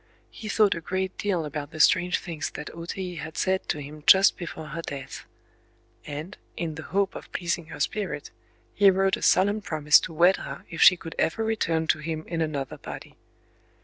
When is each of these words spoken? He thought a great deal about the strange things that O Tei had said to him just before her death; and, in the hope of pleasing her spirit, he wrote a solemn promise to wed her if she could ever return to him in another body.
He 0.31 0.49
thought 0.49 0.73
a 0.73 0.81
great 0.81 1.15
deal 1.19 1.45
about 1.45 1.69
the 1.69 1.79
strange 1.79 2.17
things 2.17 2.49
that 2.55 2.71
O 2.73 2.85
Tei 2.87 3.17
had 3.17 3.37
said 3.37 3.69
to 3.69 3.77
him 3.79 4.03
just 4.07 4.35
before 4.35 4.69
her 4.69 4.81
death; 4.81 5.25
and, 6.07 6.39
in 6.57 6.73
the 6.73 6.81
hope 6.89 7.13
of 7.13 7.31
pleasing 7.31 7.67
her 7.67 7.79
spirit, 7.79 8.31
he 8.73 8.89
wrote 8.89 9.15
a 9.15 9.21
solemn 9.21 9.61
promise 9.61 9.99
to 9.99 10.11
wed 10.11 10.37
her 10.37 10.65
if 10.71 10.81
she 10.81 10.97
could 10.97 11.13
ever 11.19 11.43
return 11.43 11.85
to 11.85 11.99
him 11.99 12.23
in 12.25 12.41
another 12.41 12.79
body. 12.79 13.15